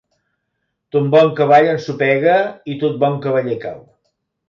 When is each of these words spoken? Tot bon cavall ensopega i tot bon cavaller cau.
Tot 0.95 1.11
bon 1.17 1.29
cavall 1.41 1.71
ensopega 1.75 2.35
i 2.75 2.81
tot 2.87 3.01
bon 3.07 3.25
cavaller 3.29 3.63
cau. 3.69 3.83